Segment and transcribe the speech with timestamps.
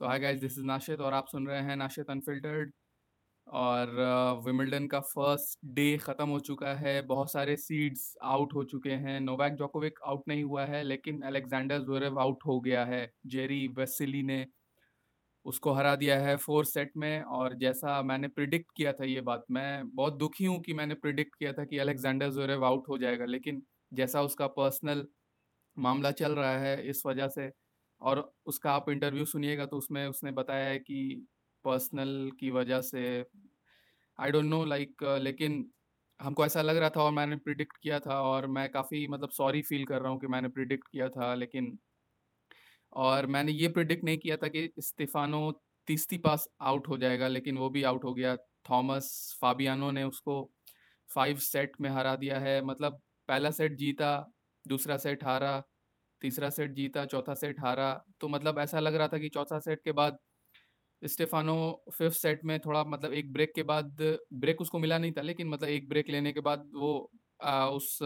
[0.00, 2.72] तो hi guys, this is Nashid और आप सुन रहे हैं नाशिद अनफिल्टर्ड।
[3.46, 3.90] और
[4.46, 9.18] विमिल्टन का फ़र्स्ट डे ख़त्म हो चुका है, बहुत सारे सीड्स आउट हो चुके हैं।
[9.20, 14.22] नोवैक जोकोविक आउट नहीं हुआ है, लेकिन अलेक्जेंडर जोरेव आउट हो गया है। जेरी वेसिली
[14.24, 14.46] ने
[15.46, 19.44] उसको हरा दिया है फोर सेट में, और जैसा मैंने प्रिडिक्ट किया था ये बात,
[19.50, 23.24] मैं बहुत दुखी हूँ कि मैंने प्रिडिक्ट किया था कि अलेक्जेंडर जोरेव आउट हो जाएगा,
[23.26, 23.62] लेकिन
[23.92, 25.06] जैसा उसका पर्सनल
[25.76, 27.50] मामला चल रहा है, इस वजह से
[28.00, 31.26] और उसका आप इंटरव्यू सुनिएगा तो उसमें उसने बताया है कि
[31.64, 33.24] पर्सनल की वजह से,
[34.18, 35.64] आई डोंट नो, लाइक, लेकिन
[36.20, 39.62] हमको ऐसा लग रहा था और मैंने प्रिडिक्ट किया था और मैं काफ़ी मतलब सॉरी
[39.62, 41.78] फील कर रहा हूँ कि मैंने प्रिडिक्ट किया था, लेकिन
[42.92, 45.50] और मैंने ये प्रिडिक्ट नहीं किया था कि स्टेफानो
[45.88, 48.36] तीसती पास आउट हो जाएगा, लेकिन वो भी आउट हो गया।
[48.70, 50.50] थॉमस फाबियानो ने उसको
[51.08, 54.32] फाइव सेट में हरा दिया है मतलब पहला सेट जीता,
[54.66, 55.62] दूसरा सेट हारा
[56.22, 59.80] तीसरा सेट जीता चौथा सेट हारा। तो मतलब ऐसा लग रहा था कि चौथा सेट
[59.84, 60.18] के बाद
[61.02, 61.56] स्टेफानो
[61.98, 64.02] फिफ्थ सेट में थोड़ा मतलब एक ब्रेक के बाद
[64.34, 67.10] ब्रेक उसको मिला नहीं था लेकिन मतलब एक ब्रेक लेने के बाद वो
[67.42, 67.98] आ, उस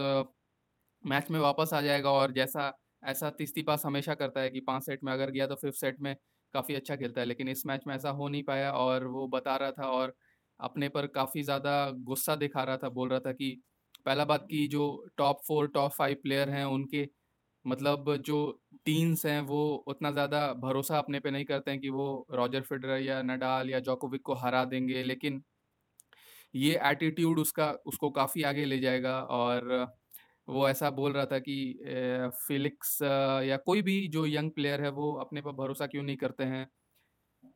[1.03, 2.71] मैच में वापस आ जाएगा और जैसा
[3.03, 5.99] ऐसा तीसती पास हमेशा करता है कि पाँच सेट में अगर गया तो फिफ्थ सेट
[5.99, 6.15] में
[6.53, 9.55] काफ़ी अच्छा खेलता है लेकिन इस मैच में ऐसा हो नहीं पाया और वो बता
[9.55, 10.13] रहा था और
[10.59, 13.61] अपने पर काफ़ी ज़्यादा गुस्सा दिखा रहा था बोल रहा था कि
[14.05, 14.85] पहला बात की जो
[15.17, 17.05] top four top five player हैं उनके
[17.65, 18.37] मतलब जो
[18.85, 23.01] टीन्स हैं, वो उतना ज़्यादा भरोसा अपने पे नहीं करते हैं कि वो रॉजर फेडरर
[23.01, 25.43] या नडाल या जोकोविक को हरा देंगे, लेकिन
[26.53, 29.87] ये एटीट्यूड उसका, उसको काफ़ी आगे ले जाएगा। और
[30.47, 31.55] वो ऐसा बोल रहा था कि
[32.39, 32.97] फिलिक्स
[33.47, 36.67] या कोई भी जो यंग प्लेयर है, वो अपने पर भरोसा क्यों नहीं करते हैं?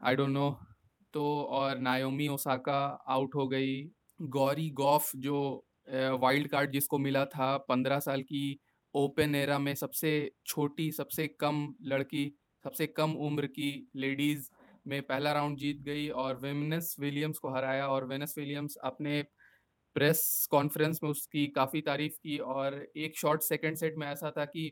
[0.03, 0.49] आई डोंट नो
[1.13, 3.75] तो और नायोमी ओसाका आउट हो गई।
[4.29, 5.37] गौरी गॉफ जो
[6.21, 8.59] वाइल्ड कार्ड जिसको मिला था, पंद्रह साल की
[8.97, 10.11] ओपन एरा में सबसे
[10.45, 12.25] छोटी, सबसे कम लड़की,
[12.65, 14.49] सबसे कम उम्र की लेडीज़
[14.87, 19.21] में पहला राउंड जीत गई और वेमिनस विलियम्स को हराया और वेनस विलियम्स अपने
[19.95, 24.45] प्रेस कॉन्फ्रेंस में उसकी काफ़ी तारीफ़ की और एक शॉर्ट सेकंड सेट में ऐसा था
[24.45, 24.71] कि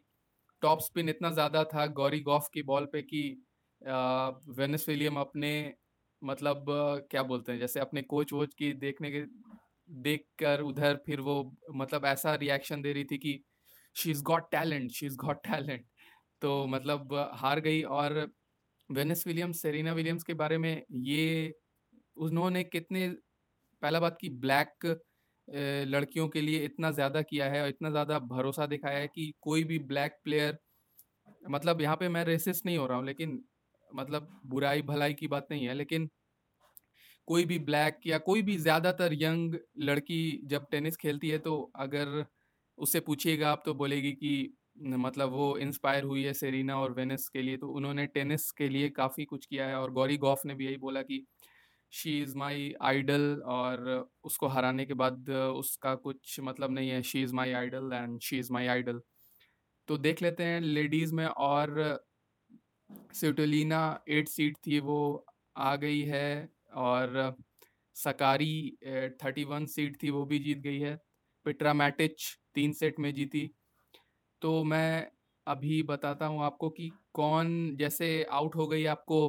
[0.61, 3.23] टॉप स्पिन इतना ज़्यादा था गौरी गॉफ की बॉल पे कि
[4.57, 5.51] वेनस विलियम अपने
[6.21, 6.65] मतलब
[7.11, 9.23] क्या बोलते हैं, जैसे अपने कोच वोच की देखने के
[9.89, 11.35] देख कर उधर फिर वो
[11.75, 13.39] मतलब ऐसा रिएक्शन दे रही थी कि
[13.95, 15.85] she is got talent she is got talent
[16.41, 18.13] तो मतलब हार गई और
[18.89, 21.53] वेनिस विलियम्स, सेरिना विलियम्स के बारे में ये
[22.17, 23.07] उन्होंने कितने,
[23.81, 24.85] पहला बात की ब्लैक
[25.87, 29.63] लड़कियों के लिए इतना ज़्यादा किया है और इतना ज़्यादा भरोसा दिखाया है कि कोई
[29.63, 30.57] भी ब्लैक प्लेयर
[31.49, 33.43] मतलब यहाँ पे मैं रेसिस्ट नहीं हो रहा हूँ, लेकिन
[33.89, 36.09] मतलब बुराई भलाई की बात नहीं है, लेकिन
[37.27, 42.25] कोई भी ब्लैक या कोई भी ज़्यादातर यंग लड़की जब टेनिस खेलती है तो अगर
[42.77, 47.41] उससे पूछिएगा, आप तो बोलेगी कि मतलब वो इंस्पायर हुई है सेरीना और वेनिस के
[47.41, 50.65] लिए। तो उन्होंने टेनिस के लिए काफ़ी कुछ किया है और गौरी गॉफ ने भी
[50.65, 51.25] यही बोला कि,
[51.93, 57.23] शी इज़ माई आइडल और उसको हराने के बाद उसका कुछ मतलब नहीं है, she
[57.23, 59.01] is my idol and she is my idol.
[59.87, 61.99] तो देख लेते हैं, लेडीज़ में और
[63.13, 65.25] स्यूटोलिना एट सीट थी, वो
[65.59, 67.35] आ गई है और
[67.95, 68.77] सकारी
[69.23, 70.97] थर्टी वन सीट थी, वो भी जीत गई है।
[71.45, 73.49] पिट्रा मैटिच तीन सेट में जीती।
[74.41, 75.07] तो मैं
[75.47, 79.19] अभी बताता हूँ आपको कि कौन जैसे आउट हो गई आपको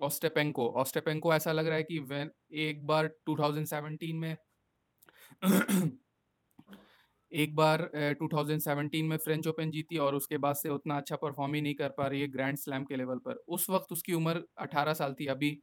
[0.00, 2.26] ऑस्टेपेंको। ऑस्टेपेंको ऐसा लग रहा है कि वे
[2.62, 4.36] एक बार 2017 में
[7.32, 7.82] एक बार
[8.20, 11.88] 2017 में फ्रेंच ओपन जीती और उसके बाद से उतना अच्छा परफॉर्म ही नहीं कर
[11.98, 15.26] पा रही है ग्रैंड स्लैम के लेवल पर। उस वक्त उसकी उम्र 18 साल थी,
[15.26, 15.58] अभी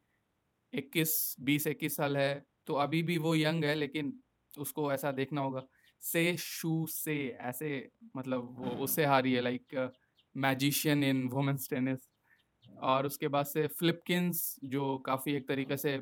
[0.73, 2.33] 21 20 21 साल है।
[2.67, 4.13] तो अभी भी वो यंग है, लेकिन
[4.53, 5.63] उसको ऐसा देखना होगा।
[6.03, 9.91] से, शू से ऐसे मतलब वो उससे हारी है like
[10.35, 12.09] magician in women's tennis
[12.83, 15.99] और उसके बाद से फ्लिपकिंस जो काफ़ी एक तरीके से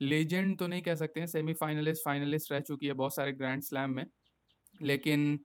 [0.00, 3.62] लेजेंड तो नहीं कह सकते हैं सेमी फाइनलिस्ट फाइनलिस्ट रह चुकी है बहुत सारे ग्रैंड
[3.64, 4.06] स्लैम में,
[4.82, 5.38] लेकिन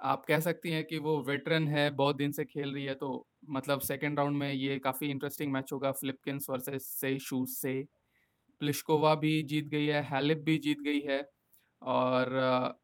[0.00, 3.26] आप कह सकती हैं कि वो वेटरन है, बहुत दिन से खेल रही है तो
[3.50, 7.82] मतलब सेकेंड राउंड में ये काफ़ी इंटरेस्टिंग मैच होगा फ्लिपकिंस वर्सेस से शूज़ से.
[8.60, 11.22] प्लिशकोवा भी जीत गई है हेलिप भी जीत गई है,
[11.82, 12.74] और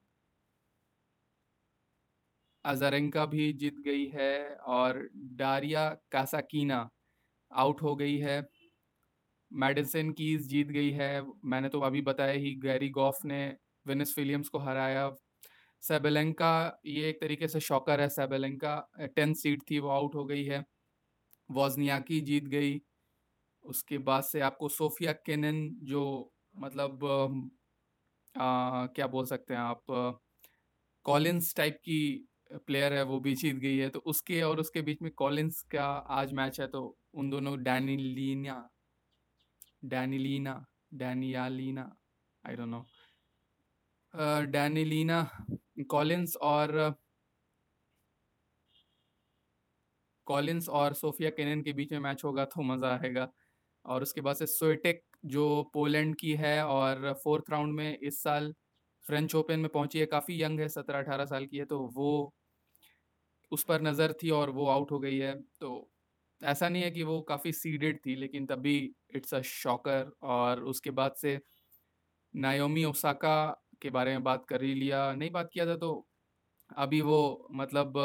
[2.71, 6.89] अजरेंका भी जीत गई है और डारिया कासाकीना
[7.51, 8.41] आउट हो गई है।
[9.51, 13.41] मेडिसन कीज जीत गई है। मैंने तो अभी बताया ही गैरी गॉफ ने
[13.87, 15.11] विनिस विलियम्स को हराया।
[15.83, 16.53] सेबेलेंका
[16.87, 18.77] ये एक तरीके से शॉकर है सेबेलेंका।
[19.17, 20.65] टेंथ सीट थी वो आउट हो गई है।
[21.51, 22.81] वॉजनियाकी जीत गई।
[23.65, 26.03] उसके बाद से आपको सोफिया केनन जो
[26.57, 27.05] मतलब
[28.35, 30.21] आ, क्या बोल सकते हैं आप?
[31.07, 32.01] कॉलिंस टाइप की
[32.51, 35.85] प्लेयर है वो भी जीत गई है तो उसके और उसके बीच में कॉलिंस का
[36.11, 38.71] आज मैच है तो उन दोनों Danilina
[39.85, 40.55] Danilina
[40.95, 41.97] Danilina
[42.45, 42.85] I don't know
[44.47, 45.23] Danilina
[45.91, 46.95] Collins और
[50.27, 53.29] कॉलिंस और सोफिया केनन के बीच में मैच होगा तो मज़ा आएगा।
[53.85, 58.55] और उसके बाद से स्वेटेक जो पोलैंड की है और फोर्थ राउंड में इस साल
[59.05, 62.35] फ्रेंच ओपन में पहुँची है काफ़ी यंग है सत्रह अठारह साल की है तो वो
[63.53, 65.89] उस पर नज़र थी और वो आउट हो गई है। तो
[66.41, 68.77] ऐसा नहीं है कि वो काफ़ी सीडेड थी, लेकिन तभी
[69.17, 71.41] इट्स अ शॉकर और उसके बाद से
[72.35, 73.37] नायोमी ओसाका
[73.83, 75.93] के बारे में बात कर ही लिया, नहीं बात किया था तो
[76.79, 77.99] अभी वो मतलब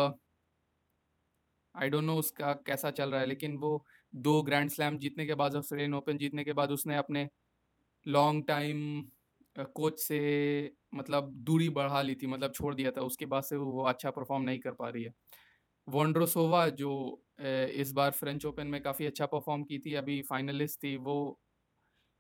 [1.76, 3.72] आई डोंट नो उसका कैसा चल रहा है, लेकिन वो
[4.14, 7.28] दो ग्रैंड स्लैम जीतने के बाद ऑस्ट्रेलियन ओपन जीतने के बाद उसने अपने
[8.06, 8.80] लॉन्ग टाइम
[9.56, 10.20] कोच से
[10.96, 14.44] मतलब दूरी बढ़ा ली थी मतलब छोड़ दिया था, उसके बाद से वो अच्छा परफॉर्म
[14.44, 15.14] नहीं कर पा रही है।
[15.88, 16.92] वॉन्ड्रोसोवा जो
[17.42, 21.40] इस बार फ्रेंच ओपन में काफ़ी अच्छा परफॉर्म की थी, अभी फाइनलिस्ट थी, वो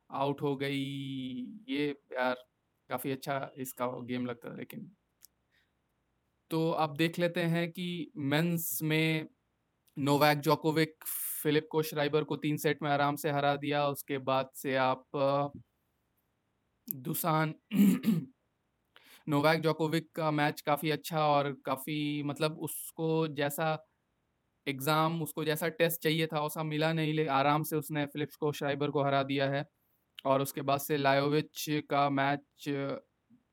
[0.09, 0.81] आउट हो गई,
[1.69, 2.35] ये यार
[2.89, 4.91] काफ़ी अच्छा इसका गेम लगता है लेकिन।
[6.51, 9.27] तो अब देख लेते हैं कि मेंस में
[9.97, 10.95] नोवैक जोकोविक,
[11.43, 15.05] फिलिप को श्राइबर को तीन सेट में आराम से हरा दिया, उसके बाद से आप
[16.87, 17.53] दुसान
[19.27, 23.67] नोवैक जोकोविक का मैच काफ़ी अच्छा और काफ़ी मतलब उसको जैसा
[24.67, 28.51] एग्ज़ाम, उसको जैसा टेस्ट चाहिए था वैसा मिला नहीं, ले आराम से उसने फिलिप्स को
[28.53, 29.65] श्राइबर को हरा दिया है।
[30.25, 32.65] और उसके बाद से लायोविच का मैच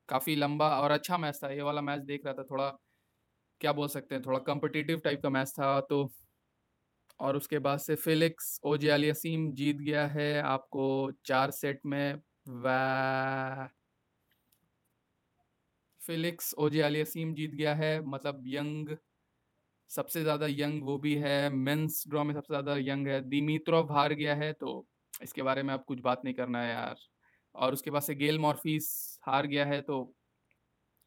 [0.09, 2.69] काफ़ी लंबा और अच्छा मैच था। ये वाला मैच देख रहा था, थोड़ा
[3.61, 6.03] क्या बोल सकते हैं, थोड़ा कम्पिटिटिव टाइप का मैच था तो।
[7.19, 10.85] और उसके बाद से फिलिक्स ओजियालियासीम जीत गया है आपको
[11.25, 12.15] चार सेट में।
[16.01, 18.95] फिलिक्स ओजियालियासीम जीत गया है। मतलब यंग,
[19.91, 24.13] सबसे ज़्यादा यंग वो भी है। मेंस ड्रॉ में सबसे ज़्यादा यंग है। दिमित्रोव हार
[24.13, 24.85] गया है तो
[25.23, 26.95] इसके बारे में अब कुछ बात नहीं करना है यार।
[27.55, 28.85] और उसके बाद से गेल मॉर्फिस
[29.27, 30.13] हार गया है तो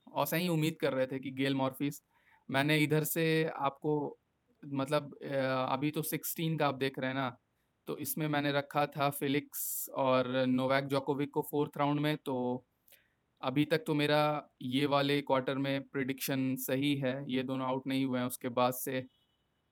[0.06, 2.00] ऐसा ही उम्मीद कर रहे थे कि गेल मॉर्फिस,
[2.48, 3.24] मैंने इधर से
[3.60, 3.94] आपको
[4.62, 5.14] मतलब
[5.70, 7.36] अभी तो सिक्सटीन का आप देख रहे हैं ना
[7.88, 12.64] तो इसमें मैंने रखा था फिलिक्स और नोवैक जोकोविक को फोर्थ राउंड में तो
[13.40, 14.20] अभी तक तो मेरा
[14.64, 18.74] ये वाले क्वार्टर में प्रिडिक्शन सही है, ये दोनों आउट नहीं हुए हैं। उसके बाद
[18.74, 19.04] से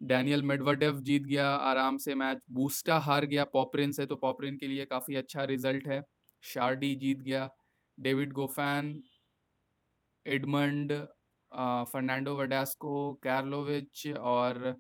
[0.01, 4.69] डैनियल मेडवडेव जीत गया, आराम से मैच बूस्टा हार गया पॉपरिन से तो पॉपरिन के
[4.69, 6.03] लिए काफ़ी अच्छा रिज़ल्ट है।
[6.43, 7.49] शार्डी जीत गया,
[7.99, 9.01] David Goffin,
[10.27, 10.93] Edmund
[11.87, 14.75] Fernando Verdasco, Karlovic और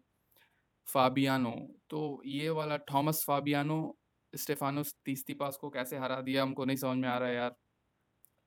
[0.89, 1.51] फाबियानो
[1.91, 3.97] तो ये वाला थॉमस फाबियानो,
[4.33, 6.43] स्टेफानोस तीस्तीपास को कैसे हरा दिया?
[6.43, 7.55] हमको नहीं समझ में आ रहा है यार।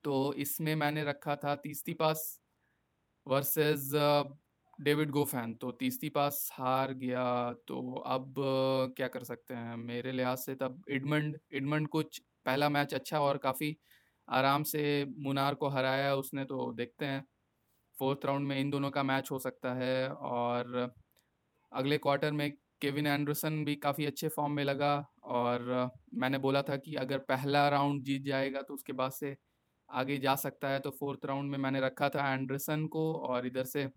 [0.03, 2.23] तो इसमें मैंने रखा था तीस्तीपास
[3.27, 3.91] वर्सेस
[4.79, 7.25] डेविड गोफैन। तो तीस्तीपास हार गया
[7.67, 8.33] तो अब
[8.97, 9.75] क्या कर सकते हैं?
[9.77, 13.75] मेरे लिहाज से तब इडमंड इडमंड कुछ पहला मैच अच्छा और काफ़ी
[14.27, 14.83] आराम से
[15.19, 17.23] मुनार को हराया उसने तो देखते हैं।
[17.97, 20.93] फोर्थ राउंड में इन दोनों का मैच हो सकता है और
[21.71, 24.93] अगले क्वार्टर में केविन एंडरसन भी काफ़ी अच्छे फॉर्म में लगा
[25.31, 25.63] और
[26.15, 29.35] मैंने बोला था कि अगर पहला राउंड जीत जाएगा तो उसके बाद से
[29.89, 33.65] आगे जा सकता है तो फोर्थ राउंड में मैंने रखा था एंडरसन को और इधर
[33.65, 33.87] से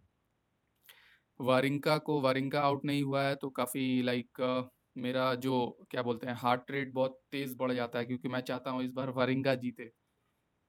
[1.40, 4.40] वारिंका को। वारिंका आउट नहीं हुआ है तो काफ़ी लाइक
[4.96, 5.54] मेरा जो
[5.90, 8.90] क्या बोलते हैं, हार्ट रेट बहुत तेज़ बढ़ जाता है क्योंकि मैं चाहता हूँ इस
[8.92, 9.90] बार वारिंका जीते।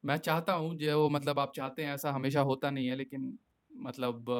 [0.03, 3.37] मैं चाहता हूँ, जो मतलब आप चाहते हैं ऐसा हमेशा होता नहीं है, लेकिन
[3.71, 4.31] मतलब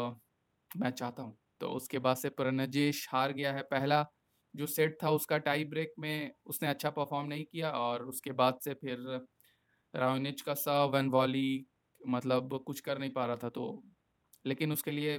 [0.71, 4.05] मैं चाहता हूँ। तो उसके बाद से प्रणजेश हार गया है। पहला
[4.53, 8.59] जो सेट था उसका टाई ब्रेक में उसने अच्छा परफॉर्म नहीं किया और उसके बाद
[8.61, 8.99] से फिर
[9.93, 11.47] रावनिच का सर्व एंड वॉली
[12.01, 13.65] मतलब कुछ कर नहीं पा रहा था तो
[14.45, 15.17] लेकिन उसके लिए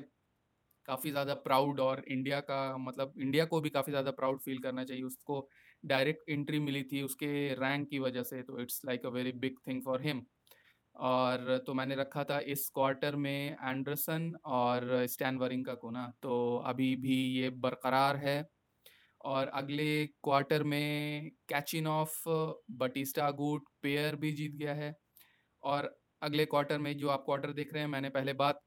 [0.88, 4.84] काफ़ी ज़्यादा प्राउड और इंडिया का मतलब इंडिया को भी काफ़ी ज़्यादा प्राउड फील करना
[4.84, 5.48] चाहिए। उसको
[5.84, 9.58] डायरेक्ट एंट्री मिली थी उसके रैंक की वजह से तो it's like a very big
[9.66, 10.22] thing for him.
[10.96, 16.56] और तो मैंने रखा था इस क्वार्टर में एंडरसन और स्टैन वरिंका को ना तो
[16.66, 18.44] अभी भी ये बरकरार है।
[19.20, 22.22] और अगले क्वार्टर में Khachanov
[22.78, 24.94] Bautista good pair भी जीत गया है।
[25.62, 28.60] और अगले क्वार्टर में जो आप क्वार्टर देख रहे हैं, मैंने पहले बात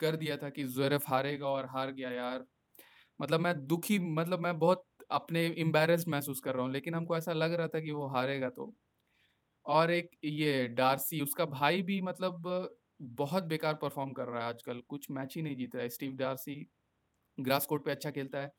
[0.00, 2.44] कर दिया था कि जुरफ हारेगा और हार गया यार।
[3.20, 7.32] मतलब मैं दुखी मतलब मैं बहुत अपने एम्बेरस महसूस कर रहा हूँ, लेकिन हमको ऐसा
[7.34, 8.74] लग रहा था कि वो हारेगा तो।
[9.66, 12.42] और एक ये डार्सी, उसका भाई भी मतलब
[13.00, 16.12] बहुत बेकार परफॉर्म कर रहा है आजकल, कुछ मैच ही नहीं जीत रहा है। स्टीव
[16.16, 16.54] डार्सी
[17.38, 18.50] ग्रास कोर्ट पे अच्छा खेलता है।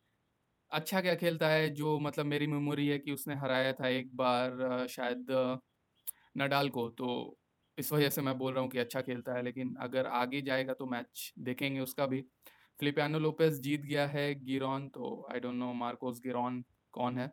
[0.72, 4.88] अच्छा क्या खेलता है जो मतलब मेरी मेमोरी है कि उसने हराया था एक बार
[4.90, 5.28] शायद
[6.38, 7.10] नडाल को तो
[7.78, 10.74] इस वजह से मैं बोल रहा हूँ कि अच्छा खेलता है, लेकिन अगर आगे जाएगा
[10.74, 12.22] तो मैच देखेंगे उसका भी।
[12.80, 17.32] फिलिपियानो लोपेस जीत गया है गिरॉन तो I don't know Marcos Giron कौन है।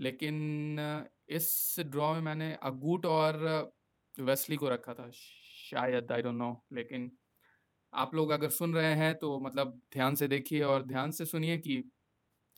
[0.00, 3.36] लेकिन, इस ड्रॉ में मैंने अगूट और
[4.20, 7.10] वेस्ली को रखा था, शायद आई डोंट नो लेकिन
[7.92, 11.58] आप लोग अगर सुन रहे हैं तो मतलब ध्यान से देखिए और ध्यान से सुनिए
[11.58, 11.82] कि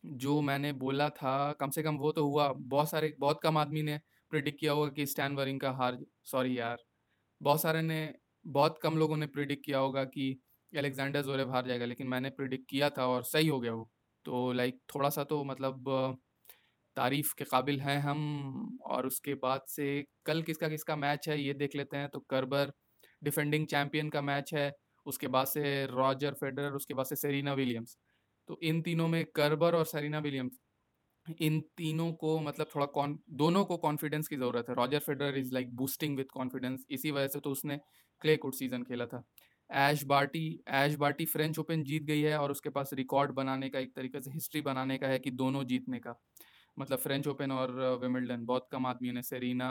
[0.04, 3.82] जो मैंने बोला था, कम से कम वो तो हुआ। बहुत सारे, बहुत कम आदमी
[3.82, 4.00] ने
[4.32, 6.78] प्रिडिक्ट किया होगा कि स्टैन वरिंग का हार सॉरी यार,
[7.40, 10.30] बहुत सारे ने, बहुत कम लोगों ने प्रिडिक्ट किया होगा कि
[10.72, 13.90] अलेक्जेंडर जोरेव हार जाएगा, लेकिन मैंने प्रिडिक्ट किया था और सही हो गया वो।
[14.26, 15.84] तो लाइक थोड़ा सा तो मतलब
[16.96, 19.86] तारीफ़ के काबिल हैं हम और उसके बाद से
[20.26, 22.72] कल किसका किसका मैच है, ये देख लेते हैं। तो करबर
[23.22, 24.72] डिफेंडिंग चैम्पियन का मैच है,
[25.06, 27.96] उसके बाद से रॉजर फेडरर, उसके बाद से सेरिना विलियम्स।
[28.48, 30.58] तो इन तीनों में करबर और सेरिना विलियम्स,
[31.40, 35.52] इन तीनों को मतलब थोड़ा कॉन, दोनों को कॉन्फिडेंस की ज़रूरत है। Roger Federer is
[35.54, 37.78] like boosting with confidence इसी वजह से तो उसने
[38.22, 39.22] क्ले कोर्ट सीज़न खेला था।
[39.70, 40.42] Ash Barty
[40.74, 44.20] Ash Barty French Open जीत गई है और उसके पास रिकॉर्ड बनाने का एक तरीके
[44.20, 46.14] से हिस्ट्री बनाने का है कि दोनों जीतने का।
[46.76, 49.70] मतलब फ्रेंच ओपन और विमिल्डन बहुत कम आदमी ने सेरीना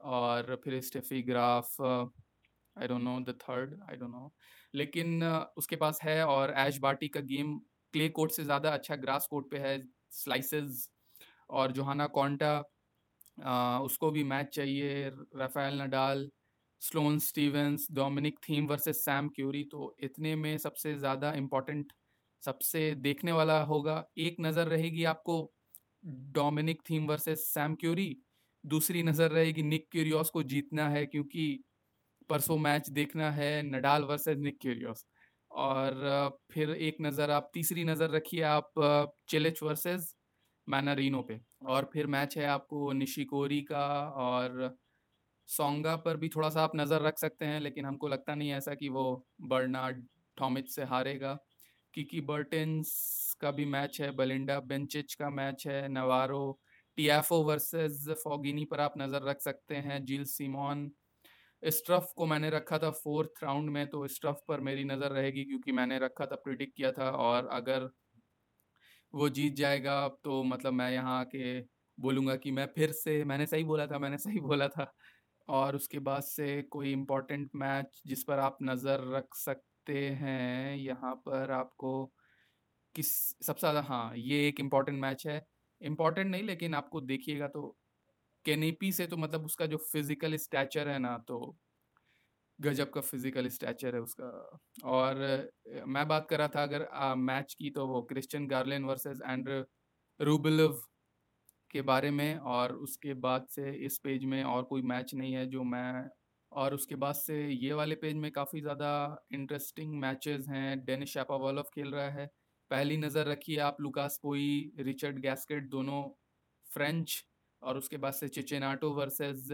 [0.00, 4.32] और फिर Steffi Graf I don't know the third I don't know
[4.74, 5.22] लेकिन
[5.58, 7.58] उसके पास है और ऐश बार्टी का गेम
[7.94, 9.78] क्ले कोर्ट से ज़्यादा अच्छा ग्रास कोर्ट पे है,
[10.12, 10.88] स्लाइसेस
[11.50, 12.58] और जोहाना कॉन्टा
[13.84, 16.28] उसको भी मैच चाहिए, Rafael Nadal,
[16.82, 21.92] Sloane Stephens, Dominic Thiem versus Sam Querrey तो इतने में सबसे ज़्यादा इम्पोर्टेंट,
[22.42, 25.36] सबसे देखने वाला होगा। एक नज़र रहेगी आपको
[26.04, 28.16] Dominic Thiem versus Sam Querrey.
[28.64, 31.46] दूसरी नज़र रहेगी निक क्यूरियोस को जीतना है क्योंकि
[32.30, 35.04] परसों मैच देखना है नडाल वर्सेस निक क्यूरियोस।
[35.50, 38.72] और फिर एक नज़र आप, तीसरी नज़र रखिए आप
[39.28, 40.14] चिलिच वर्सेस
[40.68, 43.86] मैनारीनो पे। और फिर मैच है आपको निशिकोरी का
[44.20, 44.76] और
[45.48, 48.74] सोंगा पर भी थोड़ा सा आप नज़र रख सकते हैं, लेकिन हमको लगता नहीं ऐसा
[48.74, 50.04] कि वो बर्नार्ड
[50.36, 51.38] थॉमिच से हारेगा
[51.94, 52.92] किकी बर्टेंस
[53.40, 56.42] का भी मैच है, बलिंडा बेंचिच का मैच है, नवारो
[56.98, 60.90] टीएफओ वर्सेस फॉगिनी पर आप नज़र रख सकते हैं, जिल सीमोन।
[61.62, 65.72] स्ट्रफ को मैंने रखा था फोर्थ राउंड में तो स्ट्रफ पर मेरी नज़र रहेगी क्योंकि
[65.72, 67.90] मैंने रखा था, प्रिडिक्ट किया था और अगर
[69.14, 71.60] वो जीत जाएगा तो मतलब मैं यहाँ आके
[71.98, 74.92] बोलूँगा कि मैं फिर से, मैंने सही बोला था, मैंने सही बोला था।
[75.48, 81.14] और उसके बाद से कोई इम्पोर्टेंट मैच जिस पर आप नज़र रख सकते हैं, यहाँ
[81.26, 81.92] पर आपको
[82.94, 83.08] किस
[83.42, 85.42] सबसे ज़्यादा हाँ ये एक इंपॉर्टेंट मैच है।
[85.80, 87.66] इंपॉर्टेंट नहीं लेकिन आपको देखिएगा तो
[88.44, 91.40] केनेपी से तो मतलब उसका जो फ़िज़िकल स्टैचर है ना तो
[92.58, 94.26] गजब का फ़िज़िकल स्टैचर है उसका।
[94.86, 95.16] और
[95.86, 99.64] मैं बात कर रहा था अगर आ, मैच की तो वो क्रिश्चियन गार्लिन वर्सेस एंड्र
[100.20, 100.80] रूबलव
[101.70, 105.46] के बारे में और उसके बाद से इस पेज में और कोई मैच नहीं है
[105.48, 106.08] जो मैं
[106.52, 108.90] और उसके बाद से ये वाले पेज में काफ़ी ज़्यादा
[109.34, 112.28] इंटरेस्टिंग मैचेस हैं। डेनिस शापावॉलव खेल रहा है
[112.70, 116.02] पहली नज़र रखिए आप लुकास पोई, रिचर्ड गैस्केट दोनों
[116.68, 117.24] फ्रेंच
[117.62, 119.48] और उसके बाद से चिचेनाटो वर्सेस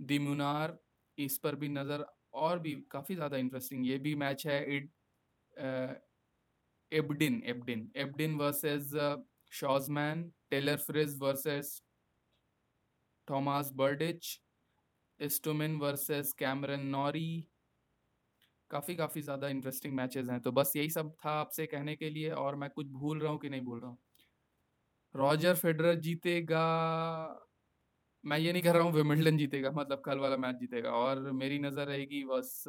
[0.00, 0.78] दिमुनार
[1.18, 4.90] इस पर भी नज़र और भी काफ़ी ज़्यादा इंटरेस्टिंग ये भी मैच है इड
[6.92, 8.92] Ebden Ebden Ebden versus
[9.52, 11.80] शॉजमैन, Taylor Fritz versus
[13.28, 14.38] Tomas Berdych
[15.20, 17.30] स्टोमिन versus Cameron Norrie
[18.70, 22.30] काफ़ी काफ़ी ज़्यादा इंटरेस्टिंग मैचेस हैं। तो बस यही सब था आपसे कहने के लिए
[22.32, 23.98] और मैं कुछ भूल रहा हूँ कि नहीं भूल रहा हूँ।
[25.14, 26.64] रॉजर फेडरर जीतेगा,
[28.24, 31.58] मैं ये नहीं कह रहा हूँ विमिल्टन जीतेगा मतलब कल वाला मैच जीतेगा। और मेरी
[31.58, 32.64] नज़र रहेगी बस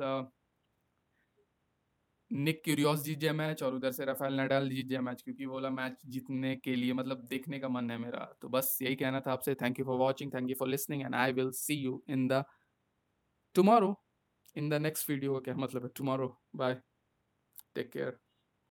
[2.32, 5.70] निक क्यूरियोस जीत जाए मैच और उधर से राफेल नडाल जीत जाए मैच, क्योंकि वाला
[5.70, 9.32] मैच जीतने के लिए मतलब देखने का मन है मेरा। तो बस यही कहना था
[9.34, 12.28] आपसे। Thank you for watching thank you for listening and I will see you in
[12.28, 12.44] the
[13.56, 13.94] tomorrow
[14.56, 15.36] in the next video.
[15.36, 15.54] Okay
[15.90, 16.38] tomorrow.
[16.54, 16.78] Bye.
[17.76, 18.20] Take care